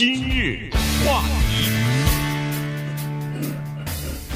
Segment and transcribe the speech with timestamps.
[0.00, 0.70] 今日
[1.04, 1.68] 话题，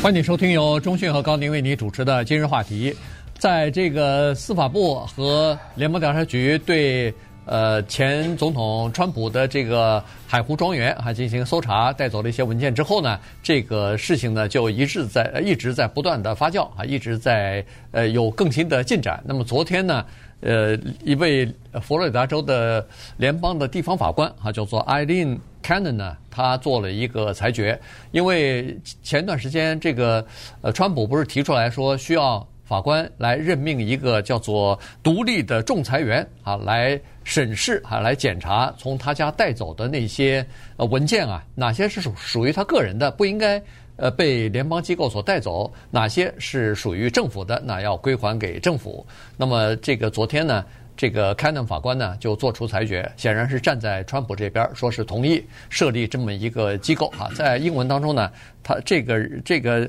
[0.03, 2.95] 欢迎收听由中讯和高宁为你主持的今日话题。
[3.39, 7.11] 在这个司法部和联邦调查局对
[7.47, 19.19] 呃前总统川普的这个海湖庄园还进行搜查，带走了一些文件之后呢，这个事情呢就一直在一直在不断的发酵啊，一直在呃有更新的进展。
[19.25, 20.05] 那么昨天呢？
[20.45, 27.81] 呃，一位佛罗里达州的联邦的地方法官啊，叫做 Eileen Cannon 呢，他做了一个裁决。
[28.13, 30.23] 因为前段时间这个
[30.61, 43.63] 呃，川普不是提出来说需要法官来任命一个叫做独立的仲裁员啊，来审视啊，来检查从他家带走的那些呃文件啊，哪些是属属于他个人的，不应该。
[43.97, 49.07] 呃，被联邦机构所带走，哪些是属于政府的，那要归还给政府。
[49.37, 50.65] 那么，这个昨天呢，
[50.97, 57.31] 这个 Cannon 法官呢就做出裁决，显然是站在川普这边，说是同意设立这么一个机构啊。
[57.37, 58.33] 在英文当中呢，
[58.65, 59.89] 他这个这个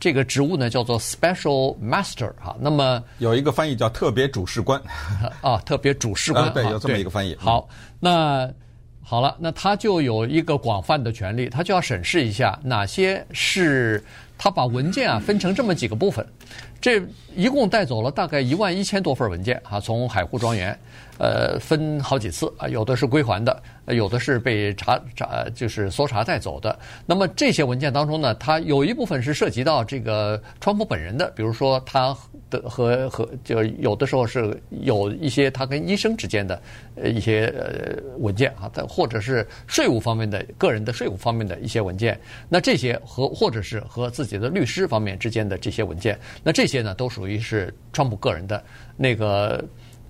[0.00, 2.56] 这个职务呢叫做 Special Master 哈。
[2.58, 4.80] 那么有一个翻译叫特别主事官
[5.42, 7.36] 啊，特别主事官，啊，对，有这么一个翻译。
[7.38, 7.68] 好，
[8.00, 8.50] 那。
[9.04, 14.02] 好了，那他就有一个广泛的权利，他就要审视一下哪些是
[14.38, 16.26] 他把文件啊分成这么几个部分，
[16.80, 17.02] 这
[17.34, 20.78] 一共带走了大概一万一千多份文件啊，从海湖庄园，
[21.18, 26.78] 呃，分好几次啊，有的是归还的，有的是被查查就是搜查带走的。
[27.04, 32.16] 那么这些文件当中呢，它有一部分是涉及到这个川普本人的，比如说他。
[32.52, 36.60] 的和和就有的时候是有一些他跟医生之间的
[36.94, 48.62] 呃一些呃文件啊，或者是税务方面的个人的税务方面的一些文件，那这些和或者是和自己的律师方面之间的这些文件，那这些呢都属于是川普个人的
[48.96, 49.64] 那个。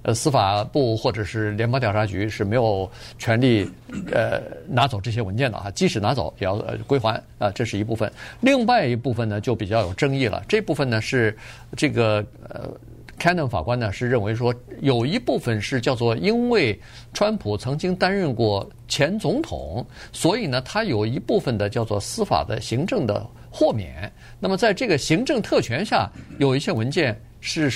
[0.05, 3.69] 呃，司法部或者是联邦调查局是没有权利
[4.11, 6.56] 呃拿走这些文件的啊，即使拿走也要
[6.89, 8.11] 归还啊，这是一部分。
[8.41, 11.36] 另外一部分呢就比较有争议了，这部分呢是
[11.77, 12.69] 这个呃
[13.17, 16.77] ，Cannon 法官呢是认为说有一部分是叫做因为
[17.14, 24.13] 川普曾经担任过前总统，所以呢他有一部分的叫做司法的行政的豁免。
[24.40, 27.70] 那么在这个行政特权下，有一些文件是。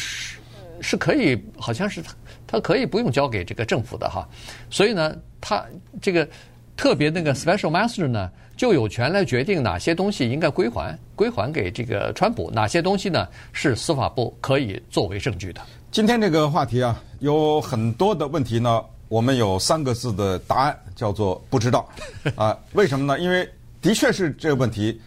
[0.80, 2.14] 是可以，好像是他，
[2.46, 4.26] 他可以不用交给这个政府的哈，
[4.70, 5.64] 所以呢，他
[6.00, 6.28] 这个
[6.76, 15.60] 特别那个 special master 呢，就有权来决定哪些东西应该归还，归还给这个川普，哪些东西呢是司法部可以作为证据的。
[15.90, 21.88] 今天这个话题啊，有很多的问题呢，我们有三个字的答案，叫做不知道
[22.34, 22.56] 啊。
[22.74, 23.18] 为什么呢？
[23.18, 23.48] 因为
[23.80, 25.00] 的确是这个问题，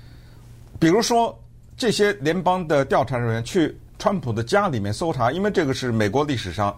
[0.80, 1.38] 比如说
[1.78, 3.78] 这些联邦的调查人员去。
[4.00, 6.76] 川普的家里面搜查，因为这个是美国历史上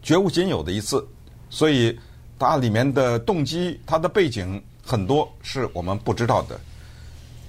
[0.00, 1.06] 绝无仅有的一次，
[1.50, 1.96] 所以
[2.38, 6.58] 它里面的动机、它的背景很多是我们不知道的。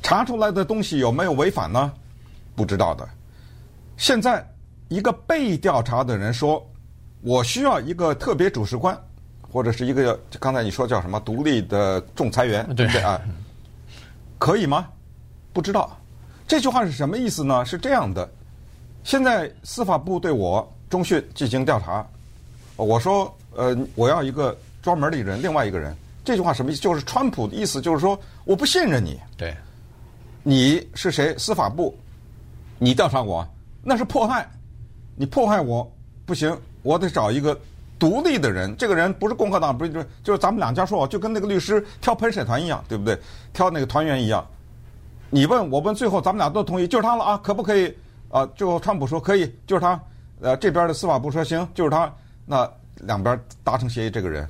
[0.02, 1.90] 查出来的东西有没有违反呢？
[2.54, 3.08] 不知道的。
[3.96, 4.46] 现在
[4.90, 6.62] 一个被调查的人说
[7.24, 8.96] ：“我需要一个特别主事官，
[9.42, 13.22] 或者是一个刚才你说叫什么独立的仲裁员，对不对啊？
[14.38, 14.90] 可以吗？
[15.54, 15.98] 不知道。
[16.46, 17.64] 这句话是什么意思呢？
[17.64, 18.30] 是这样的。”
[19.04, 22.06] 现在司法部对我中讯进行调查，
[22.76, 25.96] 我说呃，我要一个专门的人，另外一个人。
[26.26, 26.82] 这句话什么意思？
[26.82, 29.20] 就是川普的意思，就是说我不信任你。
[29.36, 29.54] 对，
[30.42, 31.38] 你是谁？
[31.38, 31.94] 司法部，
[32.80, 33.46] 你调查我，
[33.84, 34.50] 那是迫害。
[35.16, 35.86] 你迫害我
[36.26, 37.60] 不行，我得找一个
[38.00, 38.74] 独立的人。
[38.78, 43.20] 这个人不是共和党，不是就是就是咱们两家说，就跟那个律师挑陪审团一样，对不对？
[43.52, 44.48] 挑那个团员一样。
[45.30, 47.94] 你问我问，最后咱们俩都同意，就是他了啊，可不可以？
[48.34, 50.00] 啊，最后川普说可以，就是他，
[50.42, 52.12] 呃，这边的司法部说行，就是他，
[52.48, 54.50] 那两边达成协议，这个人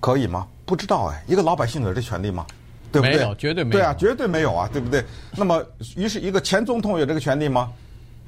[0.00, 0.48] 可以吗？
[0.66, 2.44] 不知道哎，一个老百姓有这权利吗？
[2.90, 3.18] 对不对？
[3.18, 3.72] 没有，绝对没有。
[3.72, 5.04] 对啊，绝对没有啊，对不对？
[5.36, 7.72] 那么，于是一个前总统有这个权利吗？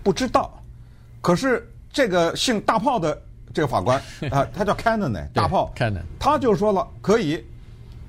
[0.05, 0.63] 不知道。
[1.21, 3.21] 可是这个姓大炮的
[3.53, 4.01] 这个法官
[4.31, 7.45] 啊，他叫 Cannon 呢，大炮 Cannon，他就说了可以，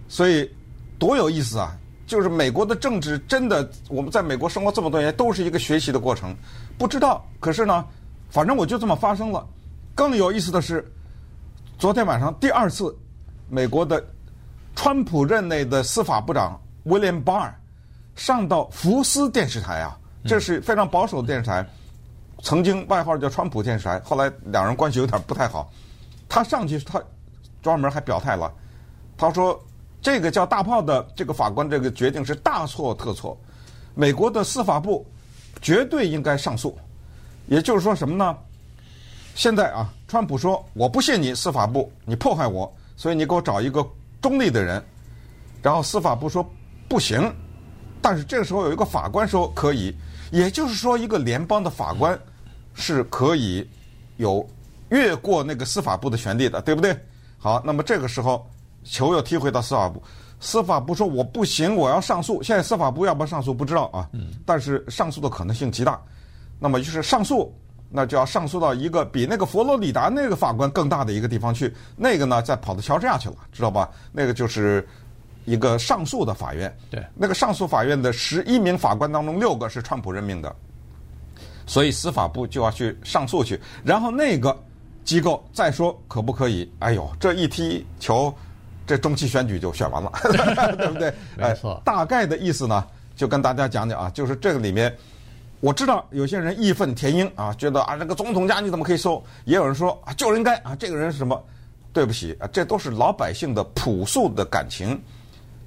[0.07, 0.47] 所以
[0.99, 1.75] 多有意思啊。
[2.05, 6.35] 就是美国的政治真的，我们在美国生活这么多年，都是一个学习的过程。
[6.77, 7.83] 不知道，可是呢，
[8.29, 9.43] 反正我就这么发生了。
[9.95, 10.85] 更有意思的是，
[11.79, 12.95] 昨天晚上第二次，
[13.49, 14.03] 美国的
[14.75, 17.51] 川普任内的司法部长 William Barr
[18.15, 21.65] 上到福斯电视台啊，这是非常保守的电视台，
[22.43, 25.71] 曾经外号叫川普电视台，后来两人关系有点不太好。
[26.29, 27.01] 他上去，他
[27.63, 28.53] 专门还表态了，
[29.17, 29.59] 他说。
[30.05, 33.35] 这个叫大炮的这个法官，这个决定是大错特错。
[33.95, 35.03] 美国的司法部
[35.63, 36.77] 绝对应该上诉。
[37.47, 38.37] 也就是说什么呢？
[39.33, 43.83] 现在啊，川普说我不信你司法部，你迫害我，所以你给我找一个
[44.21, 44.79] 中立的人。
[45.63, 46.47] 然后司法部说
[46.87, 47.33] 不行，
[47.99, 49.91] 但是这个时候有一个法官说可以，
[50.31, 52.15] 也就是说一个联邦的法官
[52.75, 53.67] 是可以
[54.17, 54.47] 有
[54.89, 56.95] 越过那个司法部的权利的，对不对？
[57.39, 58.47] 好，那么这个时候
[58.85, 60.01] 球又踢回到司法部，
[60.39, 62.41] 司法部说我不行，我要上诉。
[62.41, 64.07] 现在司法部要不要上诉不知道啊，
[64.45, 65.99] 但是上诉的可能性极大。
[66.59, 67.53] 那么就是上诉。
[67.87, 73.89] 那就要上诉到一个比那个佛罗里达那个法官更大的一个地方去，那个呢再跑到乔治亚去了，知道吧？
[74.11, 74.85] 那个就是
[75.45, 76.75] 一个上诉的法院。
[76.89, 80.53] 对，那个上诉法院的十一名法官当中，六个是川普任命的，
[81.65, 83.57] 所以司法部就要去上诉去。
[83.81, 84.57] 然后那个
[85.05, 86.69] 机构再说可不可以？
[86.79, 88.33] 哎呦，这一踢球，
[88.85, 90.11] 这中期选举就选完了，
[90.77, 91.13] 对不对？
[91.37, 91.81] 没错。
[91.83, 92.85] 大概的意思呢，
[93.15, 94.95] 就跟大家讲讲啊，就是这个里面。
[95.61, 99.23] 我知道有些人义愤填膺啊，觉得啊这个总统家你怎么可以收？
[99.45, 101.41] 也有人说啊就应该啊这个人是什么？
[101.91, 105.01] 对不起啊，这都是老百姓的朴素的感情，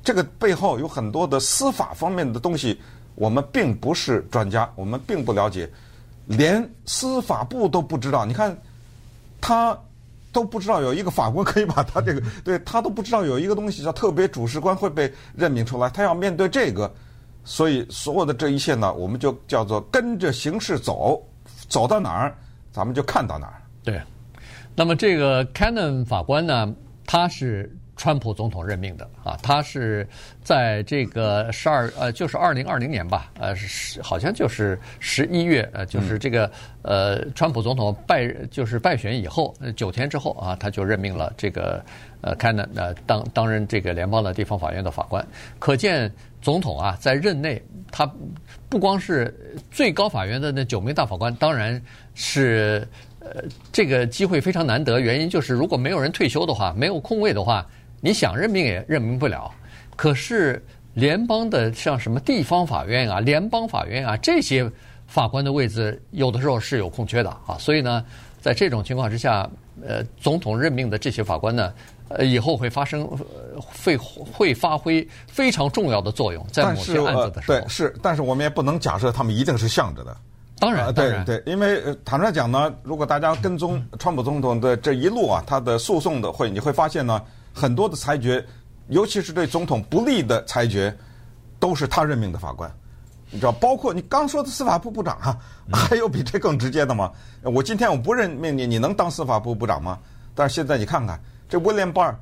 [0.05, 2.79] 这个背后有很多的司法方面的东西，
[3.14, 5.69] 我们并不是专家，我们并不了解，
[6.26, 8.25] 连司法部都不知道。
[8.26, 8.56] 你看，
[9.41, 9.76] 他
[10.32, 16.92] 都不知道有一个法官可以把他这个， 对他都不知道有一个东西叫特别主事官会被任命出来，他要面对这个。
[17.44, 21.22] 所以，所有的这一切呢，我们就叫做跟着形势走，
[21.66, 22.36] 走到哪儿，
[22.70, 23.62] 咱们就看到哪儿。
[23.82, 23.98] 对。
[24.76, 26.75] 那么，这个 Cannon 法官呢，
[27.06, 30.09] 他是川普总统任命的啊，他是
[30.43, 36.50] 在这个十二呃，就是二零二零年吧，呃，是好像就是十一月，呃，就是这个
[36.81, 41.85] 呃，川普总统败就是败选以后九天之后啊，他就任命了这个
[42.23, 45.23] 呃 c a n n 呃当担任这个联邦的地方法院的法官，
[45.59, 46.11] 可见。
[46.41, 47.61] 总统啊，在任内，
[47.91, 48.09] 他
[48.69, 49.37] 不光是
[49.73, 51.83] 最高法院的那九名大法官，当然
[52.15, 52.87] 是
[53.19, 53.43] 呃
[53.73, 55.00] 这个机会非常难得。
[55.00, 57.67] 原因就是如果没有人退休的话，没有空位的话，
[58.00, 59.50] 你想任命也任命不了。
[59.97, 60.65] 可是
[60.95, 64.71] 联邦的像什么地方法院啊、联邦法院啊这些
[65.06, 67.56] 法官的位置，有的时候是有空缺的啊。
[67.59, 68.05] 所以呢，
[68.41, 69.49] 在这种情况之下，
[69.87, 71.73] 呃，总统任命的这些法官呢。
[72.11, 73.06] 呃，以后会发生，
[73.61, 77.61] 会会发挥非常重要的作用，在某些案子的时候。
[77.61, 80.17] 对，是，但是我们也不能假设他们一定是向着的。
[80.59, 87.23] 当然，当然，对对，因为坦率讲呢，如果大家跟踪川普总统的这一路啊，他的诉讼的会，你会发现呢，
[87.53, 88.45] 很多的裁决，
[88.89, 90.97] 尤其是对总统不利的裁决，
[91.59, 92.71] 都是他任命的法官。
[93.31, 95.39] 你知道，包括你刚说的司法部部长啊，
[95.73, 97.12] 还有比这更直接的吗？
[97.43, 99.99] 我今天我不任命你，你能当司法部部长吗？
[100.35, 101.21] 但是现在你看看。
[101.50, 102.15] 这威廉巴尔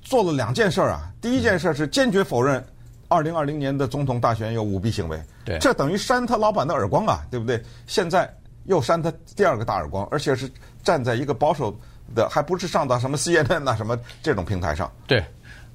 [0.00, 2.64] 做了两件事啊，第一件事是坚决否认
[3.06, 7.62] 二零二零年的总统大选有舞弊行为，对，这等于扇他老板的耳光啊，对不对？
[7.86, 8.34] 现在
[8.64, 10.50] 又扇他第二个大耳光，而且是
[10.82, 11.78] 站在一个保守
[12.14, 14.90] 的，还不是上到什么 CNN 啊什么这种平台上。
[15.06, 15.22] 对，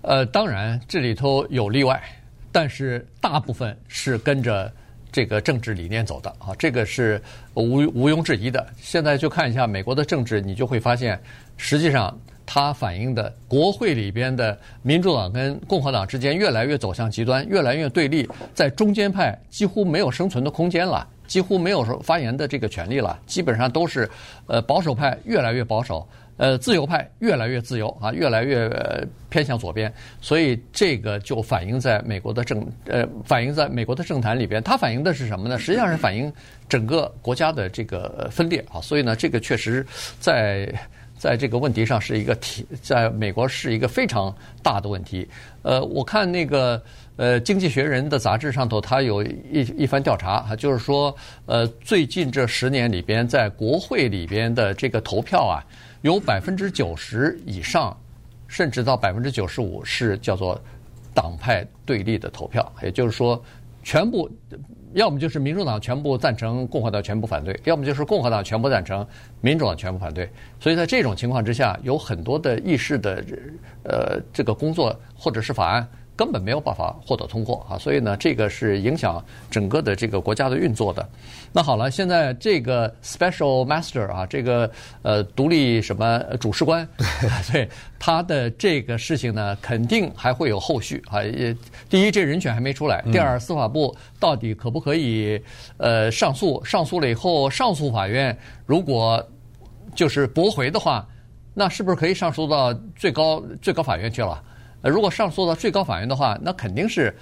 [0.01, 2.01] 呃，当然这里头有例外，
[2.51, 4.71] 但是大部分是跟着
[5.11, 7.21] 这个政治理念走的啊，这个是
[7.53, 8.65] 无毋庸置疑的。
[8.77, 11.19] 现在就看一下美国的政治，你就会发现，
[11.57, 12.17] 实际上。
[12.49, 24.09] 它反映的国会里边的民主党跟共和党之间越来越走向极端，越来越对立，在中间派几乎没有生存的空间了，几乎没有说发言的这个权利了，基本上都是，
[24.45, 26.07] 呃，保守派越来越保守，
[26.37, 28.69] 呃，自由派越来越自由啊，越来越
[29.29, 29.91] 偏向左边，
[30.21, 35.59] 所以这个就反映在美国的政，呃，反映在美国的政坛里边，它反映的是什么呢？
[35.59, 36.31] 实际上是反映
[36.69, 39.85] 整个国家的这个分裂啊，所以呢，这个确实
[40.19, 40.73] 在。
[41.17, 45.27] 在这个问题上是一个题，在美国是一个非常大的问题。
[45.63, 46.81] 呃，我看那个
[47.15, 55.65] 呃《经济学人》的杂志上头，他有一一番调查，就是说，呃，最近这十年里边，在国会里边的这个投票啊，
[56.01, 57.97] 有百分之九十以上，
[58.47, 60.61] 甚至到百分之九十五是叫做
[61.13, 63.43] 党派对立的投票，也就是说，
[63.83, 64.29] 全部。
[64.97, 69.05] 要么就是民主党全部赞成，共和党全部反对；要么就是共和党全部赞成，
[69.41, 70.27] 民主党全部反对。
[70.59, 73.23] 所以在这种情况之下，有很多的议事的
[73.83, 75.87] 呃这个工作或者是法案。
[76.17, 81.07] 根本没有办法获得通过啊，所以呢，这个是影响整个的这个国家的运作的。
[81.53, 84.69] 那好了，现在这个 special master 啊，这个
[85.03, 86.87] 呃独立什么主事官，
[87.51, 87.69] 对
[87.99, 91.23] 他的这个事情呢，肯定还会有后续啊。
[91.23, 91.55] 也
[91.87, 95.39] 第一，这人选还没出来；第二，司法部到底可不可以
[95.77, 96.63] 呃上诉？
[96.65, 99.23] 上诉了以后，上诉法院如果
[99.95, 101.07] 就是驳回的话，
[101.53, 104.43] 那是不是可以上诉到最高最高法院去了？
[104.87, 107.13] 呃，如果上诉到最高法院的话，那肯定是，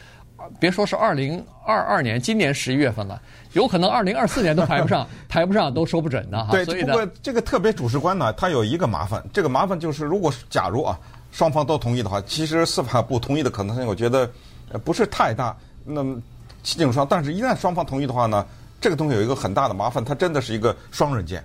[0.59, 3.19] 别说是二零二二年，今年十一月份了，
[3.53, 6.51] 有可能二零二四年都排不上， 排不上都说不准的哈。
[6.51, 10.99] 对，不过这个特别主事官呢，他有一个麻烦，这个麻烦就是，如果假如啊
[11.31, 14.29] 双方都同意的话，其实司法部同意的可能性，我觉得
[14.71, 15.57] 呃不是太大。
[15.83, 16.21] 那么
[16.61, 18.45] 进入双，但是一旦双方同意的话呢，
[18.79, 21.43] 这个东西有一个很大的麻烦，它真的是一个双刃剑。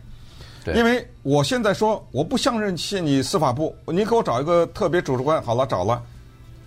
[0.63, 6.03] 对因为我现在说我不相信你司法部，你给我找一个特别主事官，好了找了，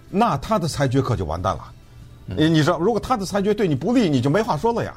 [0.09, 1.71] 那他的裁决可就完蛋了。
[2.25, 4.93] 你、嗯、你知道，如果他的裁决对你不利，你就没话说了呀。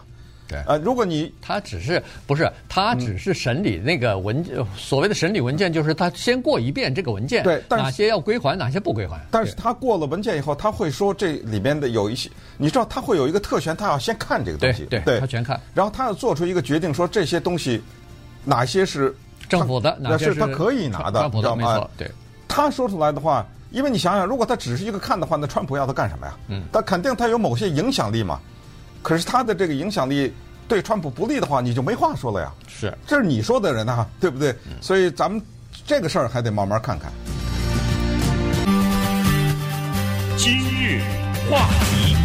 [0.48, 9.20] 对，呃，如果你他只是不是他只是审理那个文、嗯、所谓的审理文件，就是他先过一遍这个文件，对，但是哪些要归还，哪些不归还。
[9.28, 17.82] 但是他过了文件以后，他会说这里面的有一些，你知道他会有一个特权，他要先看这个东西，对，对他全看，然后他要做出一个决定，说这些东西
[18.44, 19.12] 哪些是
[19.48, 22.08] 政府的，哪些是他可以拿的，川普的没错，对。
[22.46, 23.44] 他说出来的话，
[23.76, 26.34] 因为你想想，如果他只是一个看的话，那川普要他干什么呀？
[26.48, 28.40] 嗯，他肯定他有某些影响力嘛。
[29.02, 30.32] 可是他的这个影响力。
[30.68, 32.52] 对川普不利的话，你就没话说了呀。
[32.66, 34.50] 是，这是你说的人啊，对不对？
[34.64, 35.40] 嗯、所以咱们
[35.86, 37.12] 这个事儿还得慢慢看看。
[40.36, 41.00] 今日
[41.48, 42.16] 话题，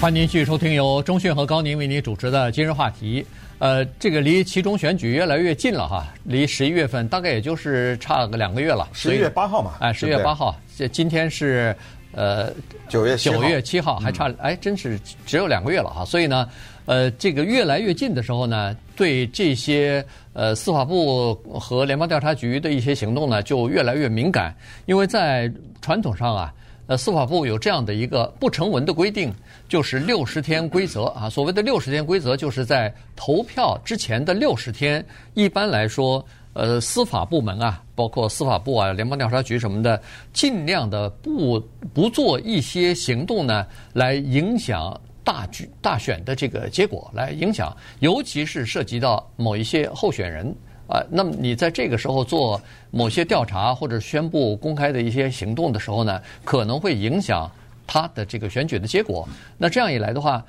[0.00, 3.26] 欢迎您继续收听由中讯和高宁为您主持的今日话题。
[3.62, 8.88] 呃，这个离其中选举越来越近了哈，离十一月份大概也就是差个两个月了。
[8.92, 9.74] 十一月八号嘛。
[9.78, 11.74] 哎，十月八号，这今天是。
[12.14, 12.52] 呃，
[12.90, 16.04] 九月九月七号还差，嗯、哎，真是只有两个月了哈。
[16.04, 16.46] 所以呢，
[16.84, 20.04] 呃，这个越来越近的时候呢，对这些
[20.34, 24.54] 呃司法部和联邦调查局的一些行动呢，就越来越敏感。
[24.84, 25.50] 因为在
[25.80, 26.52] 传统上啊，
[26.96, 29.32] 司法部有这样的一个不成文的规定，
[29.68, 31.28] 就是六十天规则啊。
[31.28, 36.24] 所谓的六十天规则，就是在投票之前的六十天，一般来说。
[36.54, 39.98] 呃，司法部门啊，包括司法部啊、联邦调查局什么的，
[40.34, 41.58] 尽量的不
[41.94, 50.54] 不做一些行动呢，来影响大局大选的这个结果，来影响，尤其是涉及到某一些候选人
[50.92, 51.02] 啊。
[51.10, 57.50] 那么你在这个时候做某些调查或者宣布公开的一些行动的时候呢，可能会影响
[57.86, 59.26] 他的这个选举的结果。
[59.56, 60.44] 那这样一来的话，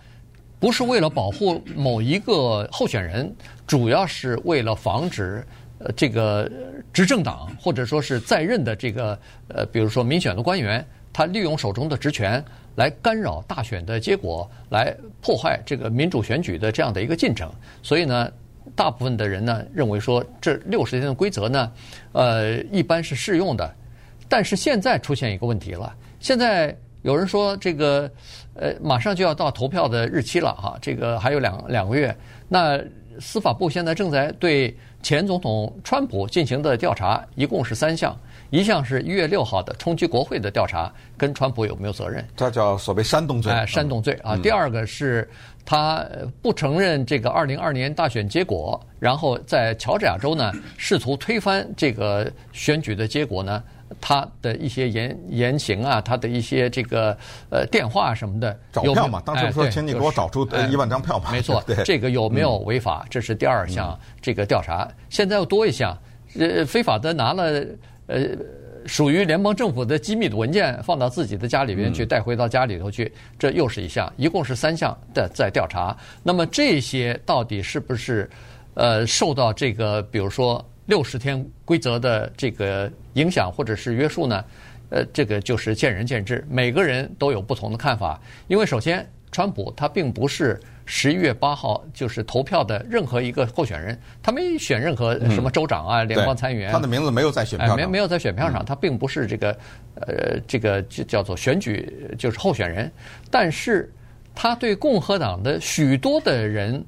[0.59, 3.33] 不是为了保护某一个候选人，
[3.65, 5.43] 主要是为了防止。
[5.79, 6.49] 呃，这个
[6.93, 9.19] 执政党或者说是在任的这个
[9.49, 12.41] 呃，比如说民选的官员，他利用手中的职权
[12.75, 17.51] 来干扰大选的结果，来破坏这个民主选举的这样的一个进程。
[17.81, 18.31] 所以呢，
[18.75, 21.71] 大部分的人呢认为说，这六十天的规则呢，
[22.11, 23.73] 呃，一般是适用的。
[24.27, 28.09] 但是现在出现一个问题了，现在有人说这个
[28.55, 32.15] 呃，马上就要到投票的日期了哈，这个还有两两个月，
[32.47, 32.79] 那。
[33.19, 38.17] 司法部现在正在对前总统川普进行的调查，一共是三项。
[38.49, 42.25] 一项是一月六号的冲击国会的调查，跟川普有没有责任？
[42.35, 43.51] 这叫所谓煽动罪。
[43.51, 44.35] 哎，煽动罪啊。
[44.37, 45.29] 第二个是
[45.65, 46.05] 他
[46.41, 53.63] 不承认这个二零二二年大选结果，然后在乔治亚州呢 试图推翻这个选举的结果呢。
[54.01, 57.15] 他的一些言言行啊，他的一些这个
[57.51, 63.05] 呃电话什么的，找票嘛，当时说，请你给我找出一万张票嘛，没错， 这个有没有违法？
[63.07, 64.89] 这是第二项这个调查。
[65.11, 65.95] 现在又多一项，
[66.39, 67.63] 呃，非法的拿了
[68.07, 68.29] 呃
[68.85, 75.95] 属于联邦政府的机密的文件，放到自己的家里边去，带回到家里头去，这又是一项，一共是三项的在调查。
[76.21, 78.29] 那么这些到底是不是
[78.73, 80.63] 呃受到这个，比如说？
[80.85, 84.43] 六十天规则的这个影响或者是约束呢？
[84.89, 88.19] 呃，这个就是见仁见智，每个人都有不同的看法。
[88.49, 99.57] 因为首先，川普他并不是十一月八号就是投票的任何一个候选人，他没选任何什么州长啊、联邦参议员，他的名字没有在选票上，没没有在选票上，他并不是这个
[99.95, 102.91] 呃这个就叫做选举就是候选人，
[103.29, 103.91] 但是
[104.35, 106.83] 他对共和党的许多的人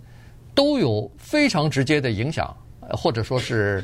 [0.54, 2.56] 都有非常直接的影响。
[2.92, 3.84] 或者说是，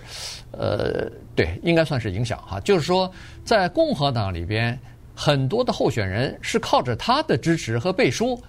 [0.51, 2.59] 呃，对，应该算是影响哈。
[2.59, 3.11] 就是说，
[3.43, 4.77] 在共和党里边，
[5.15, 8.39] 很多的候选人是靠着他的支持和背书，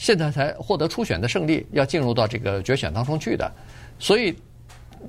[0.00, 3.52] 现在才获得初选的胜利，要进入到这个决选当中去的。
[3.98, 4.34] 所以，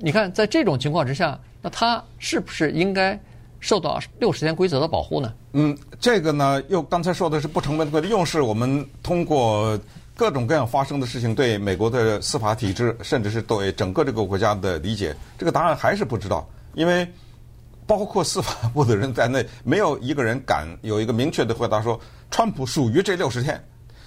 [0.00, 3.18] 你看，在这种情况之下，那他是不是应该
[3.58, 5.32] 受到六十天规则的保护呢？
[5.54, 9.80] 嗯，这个呢，又刚才说的是不成文的规则，又是我们通过。
[10.14, 16.46] 各种各样发生的事情对美国的司法体制，甚至是对整个这个国家的理解，这个答案还是不知道。
[16.74, 17.08] 因为
[17.86, 21.98] 包括司法部的人在内，没有一个人敢有一个明确的回答说，
[22.30, 23.58] 川普属于这六十天。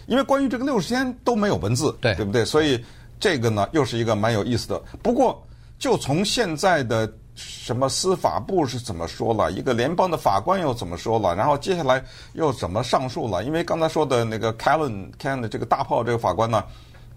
[0.08, 2.44] 因为关于这个六十天都没有文字，对，对不对？
[2.46, 2.84] 所以
[3.20, 4.82] 这个呢，又是一个蛮有意思的。
[5.02, 5.42] 不过，
[5.80, 7.12] 就从现在的。
[7.38, 9.52] 什么司法部是怎么说了？
[9.52, 11.36] 一个联邦的法官又怎么说了？
[11.36, 13.44] 然后接下来又怎么上诉了？
[13.44, 16.64] 因为刚才说的那个 Callen Callen 的这个大炮这个法官呢，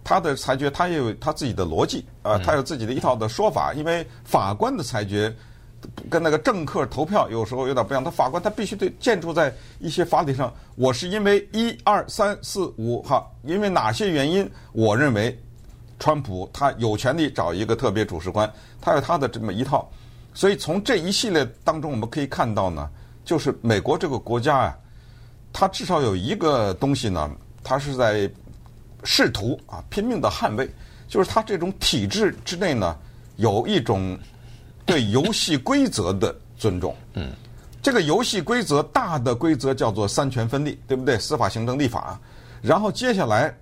[0.03, 3.73] 他的裁决他也有他自己的逻辑啊，他有自己的一套的说法。
[3.73, 5.33] 因为法官的裁决
[6.11, 8.03] 跟那个政客投票有时候有点不一样。
[8.03, 15.39] 他法官他必须得建筑在一些法理上，我是因为一二三四五哈，因为哪些原因，我认为
[15.99, 19.91] 川普他有权利找一个特别主事官，他有他的这么一套。
[20.35, 22.89] 所以从这一系列当中，我们可以看到呢，
[23.25, 24.79] 就是美国这个国家啊，
[25.53, 27.29] 它至少有一个东西呢，
[27.65, 28.31] 它是在
[29.03, 30.69] 试图啊拼命的捍卫，
[31.09, 32.97] 就是它这种体制之内呢，
[33.37, 34.17] 有一种
[34.89, 36.93] 对游戏规则的尊重。
[37.15, 37.31] 嗯，
[37.81, 41.17] 这个游戏规则大的规则叫做三权分立，对不对？
[41.19, 42.19] 司法、行政、立法。
[42.61, 43.57] 然后接下来，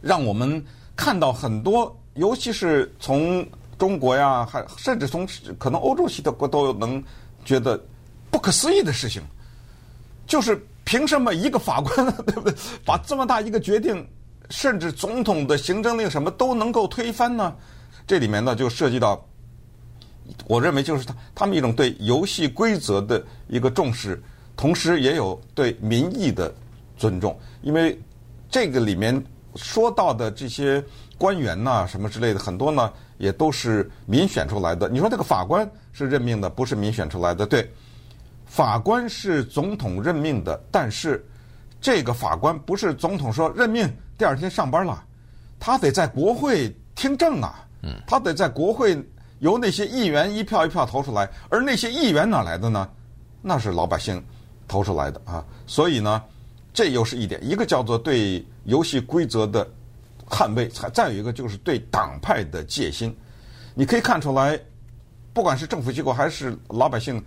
[0.00, 0.64] 让我们
[0.96, 3.46] 看到很多，尤其是从。
[3.78, 7.04] 中国呀，还甚至从可能欧洲系的国都能
[7.44, 7.78] 觉得
[8.30, 9.20] 不可思议的事情，
[10.26, 12.54] 就是凭什么一个法官， 对不对，
[12.86, 14.08] 把这么大一个决定，
[14.48, 17.54] 甚至总统的行政令什么都能够推翻呢？
[18.06, 19.22] 这里面呢就涉及到，
[20.46, 24.22] 我认为就是他他们一种对游戏规则的一个重视，
[24.56, 26.54] 同时也有对民意的
[26.96, 27.98] 尊重，因为
[28.50, 29.22] 这个里面
[29.54, 30.82] 说到的这些
[31.18, 32.92] 官员呐，什么之类的很多呢。
[33.18, 34.90] 也都是民选出来的。
[34.90, 37.46] 你说这个法官是任命的，不是民选出来的？
[37.46, 37.66] 对，
[38.44, 41.26] 法官是总统任命的，但是
[41.80, 45.02] 这个法官不是总统说任命，第二天上班了，
[45.58, 47.66] 他得在国会听证啊。
[47.84, 49.02] 嗯，他得在国会
[49.38, 52.88] 由那些议员一票一票投出来，而那些议员哪来的呢？
[53.42, 54.22] 那是老百姓
[54.68, 55.44] 投出来的啊。
[55.66, 56.22] 所以呢，
[56.72, 59.66] 这又是一点，一个叫做对游戏规则的。
[60.28, 63.16] 捍卫，再再有一个就是对党派的戒心，
[63.74, 64.58] 你可以看出来，
[65.32, 67.24] 不管是政府机构还是老百姓，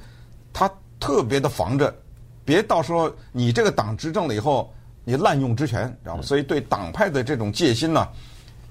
[0.52, 1.96] 他特别的防着，
[2.44, 4.70] 别到时候你这个党执政了以后，
[5.06, 6.22] 你滥用职权，知道吗？
[6.22, 8.06] 所以对党派的这种戒心呢，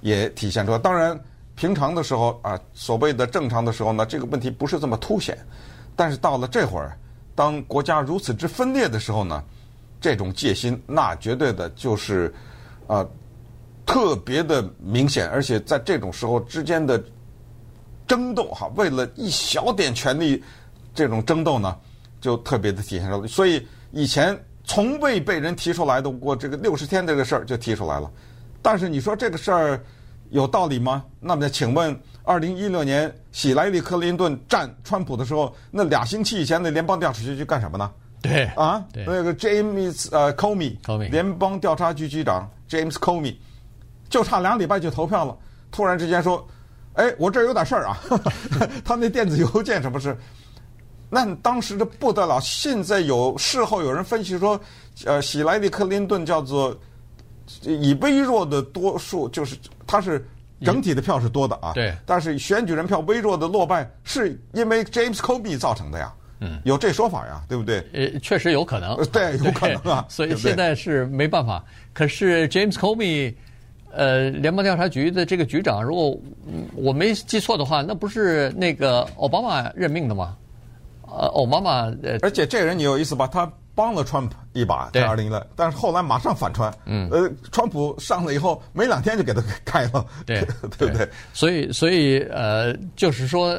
[0.03, 0.79] 也体现出来。
[0.79, 1.19] 当然，
[1.59, 5.37] 平常的时候啊，所谓的正常的时候呢，这个问题不是这么凸显，
[5.97, 6.97] 但是到了这会儿，
[7.35, 9.43] 当国家如此之分裂的时候呢，
[10.01, 12.33] 这种戒心那绝对的就是，
[12.87, 13.05] 啊。
[13.91, 17.03] 特别的明显，而且在这种时候之间的
[18.07, 20.45] 争斗哈，为了一小点权力，
[20.95, 21.75] 这种争斗呢，
[22.21, 23.27] 就特别的体现出来。
[23.27, 28.11] 所以以前从未被人提出来的过这个六十天这个事儿就提出来了。
[28.61, 29.83] 但是你说这个事儿
[30.31, 31.05] 有道理吗？
[31.21, 37.91] 那么请问，二零一六年喜来利克林顿战川普的时候，那俩星期以前的联邦调查局去干什么呢？
[38.21, 40.77] 对啊，对那个 James 呃 Comey，
[41.11, 43.37] 联邦调查局局长 James Comey。
[44.09, 45.37] 就差两礼拜就投票了，
[45.71, 46.43] 突然之间说
[46.97, 48.01] ：“哎，我这儿有点事儿啊！”
[48.83, 50.17] 他那电子邮件什么事？
[51.11, 52.41] 那当时的不得了。
[52.41, 54.59] 现在有事后有人分析说，
[55.05, 56.75] 呃，喜来利克林顿叫做
[57.63, 59.57] 以微弱的多数，就是
[59.87, 60.25] 他是
[60.63, 61.73] 整体的票是多的啊。
[61.75, 61.95] 对。
[62.07, 66.13] 但是选举人票微弱的落败，是因为 James Comey 造成的呀。
[66.41, 66.61] 嗯。
[66.65, 67.43] 有这说法呀？
[67.49, 67.85] 对不对？
[67.93, 68.97] 呃，确实有可能。
[69.13, 70.05] 对，有可能啊。
[70.09, 71.65] 所以现在是没办法。
[71.93, 73.35] 可是 James Comey。
[73.91, 76.15] 呃，联邦调查局的这个局长，如果
[76.75, 80.37] 我没记错的话，那不是那个奥巴马任命的吗？
[81.07, 83.27] 呃，奥巴马呃，而且这个人你有意思吧？
[83.27, 86.75] 他帮了川普一把在二零一六，但是后来马上反川。
[86.85, 87.09] 嗯。
[87.13, 90.05] 呃，川普上了以后，没两天就给他开了。
[90.27, 90.41] 对，
[90.77, 91.09] 对不对？
[91.33, 93.57] 所以，所以呃，就是说，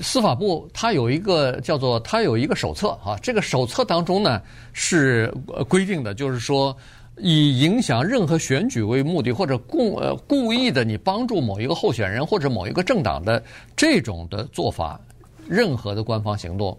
[0.00, 5.32] 司法部它有一个叫做它有一个手册啊，这个手册当中呢是
[5.68, 6.76] 规定的，就是说。
[7.22, 13.42] 以影响任何选举为目的，或者故呃故意的你帮助某一个候选人或者某一个政党的
[13.76, 14.98] 这种的做法，
[15.46, 16.74] 任何的官方行动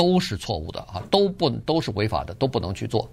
[0.00, 3.06] 都是错误的啊，都不都是违法的，都不能去做。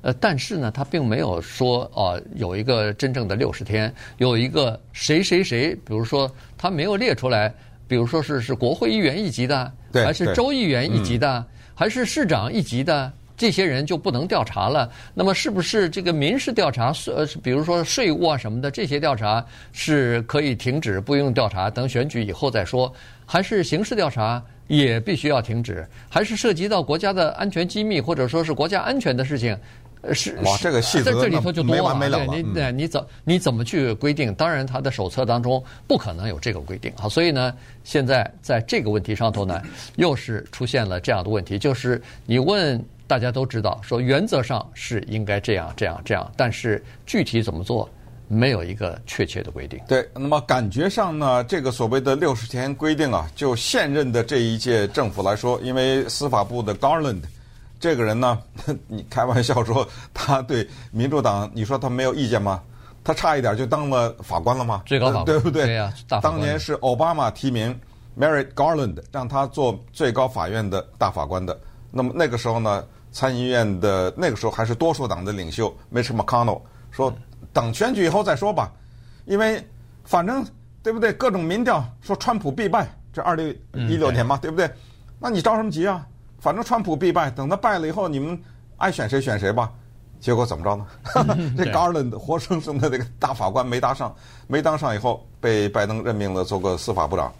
[0.00, 7.54] 呃，但是呢，他并没有说啊，有一个真正的六十天，有一个谁谁谁，比如说他没有列出来，
[7.86, 13.12] 比如说是是国会议员一级的，还是州议员一级的，嗯、还是市长一级的。
[13.36, 14.90] 这些人就不能调查了。
[15.14, 22.90] 那么，是不是这个民事调查，呃，比如说税务啊什么的，这些调查是可以停止，不用调查，等选举以后再说？
[23.26, 24.42] 还是刑事调查
[24.78, 25.86] 也必须要停止？
[26.08, 29.56] 还是涉及到国家的安全机密或者说是国家安全的事情？
[30.02, 31.76] 呃，是哇，这个细则在这里头就多了。
[31.76, 34.32] 没完没了你对，你怎你怎么去规定？
[34.34, 37.08] 当然，他的手册当中不可能有这个规定啊。
[37.08, 37.52] 所以呢，
[37.84, 39.60] 现在在这个问题上头呢，
[39.96, 42.82] 又是出现了这样的问题，就是你问。
[43.10, 47.90] 大家都知道，说原则上是应该这样、这样、这样，但是具体怎么做，
[48.32, 49.80] 没有一个确切的规定。
[49.88, 57.22] 对，那么感觉上呢，这个所谓的六十天规定啊，就现任的这一届政府来说，因为司法部的 Garland
[57.80, 58.38] 这个人呢，
[58.86, 62.62] 你开玩笑说他对民主党，你说他没有意见吗？
[63.02, 64.84] 他差一点就当了法官了吗？
[64.86, 65.64] 最高法官，对不对？
[65.64, 67.76] 对呀，当年是奥巴马提名
[68.16, 71.58] ，Merrick Garland 让他做最高法院的大法官的。
[71.90, 76.60] 那么那个时候呢，参议院的那个时候还是多数党的领袖 Mitch McConnell
[76.92, 77.12] 说，
[77.52, 78.72] 等选举以后再说吧，
[79.24, 79.64] 因为
[80.04, 80.44] 反正
[80.82, 81.12] 对不对？
[81.12, 83.48] 各种民调说川普必败，这二零
[83.88, 84.70] 一六年嘛，对不对？
[85.18, 86.06] 那你着什么急啊？
[86.40, 88.40] 反正川普必败，等他败了以后，你们
[88.78, 89.70] 爱选谁选谁吧。
[90.20, 90.86] 结果怎么着呢？
[91.56, 94.14] 这 Garland 活生生的这个大法官没当上，
[94.46, 97.32] 没当上以后被拜登任命了做个司法部长。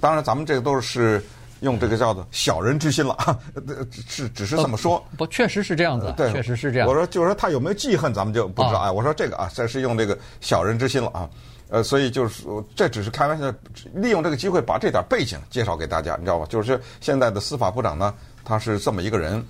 [0.00, 1.22] 当然，咱们这个都是
[1.60, 3.16] 用这个叫做小人之心了，
[4.08, 5.02] 是只是这么说。
[5.16, 6.88] 不，确实是这样子，对，确实是这样。
[6.88, 8.80] 我说，就是说他有没有记恨，咱们就不知道。
[8.80, 11.28] 哎，我说这个啊，这是用这个小人之心了啊。
[11.68, 13.52] 呃，所以就是说，这只是开玩笑，
[13.94, 16.46] 利用这个机会把这点背景介绍给大家，你知道吧？
[16.48, 18.12] 就是现在的司法部长呢，
[18.44, 19.40] 他是这么一个人。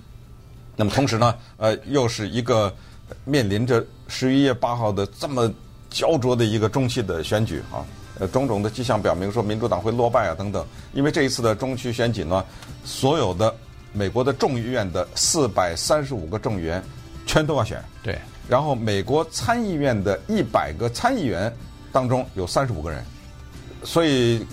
[0.75, 2.71] 那么同时呢，呃，又是一个
[3.25, 5.51] 面临着十一月八号的这么
[5.89, 7.83] 焦灼的一个中期的选举啊，
[8.21, 10.63] 呃，种种的迹象表明说民主党会落败啊等等。
[10.93, 12.45] 因为这一次的中期选举呢，
[12.85, 13.51] 所有的
[13.91, 16.83] 美国的众议院的四百三十五个众议员
[17.25, 18.15] 全都要选，对。
[18.47, 21.51] 然后美国参议院的一百个参议员
[21.91, 23.03] 当中有三十五个人，
[23.83, 24.45] 所以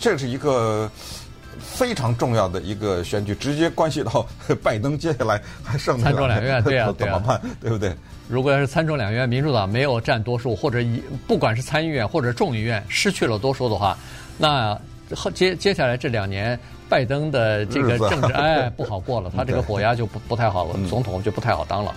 [0.00, 0.90] 这是一个。
[1.72, 4.26] 非常重要的一个选举，直接关系到
[4.62, 7.40] 拜登接下来还剩参众两院，对啊，怎么办？
[7.60, 7.94] 对不对？
[8.28, 13.96] 如果要是参众两院民主党没有占多数，或者一不管是参议院或者众议院失去了多数的话，
[14.38, 14.78] 那
[15.34, 16.58] 接接下来这两年
[16.88, 21.94] 拜登的这个政治哎不好过了，他这个火压就不不太好了，总统就不太好当了。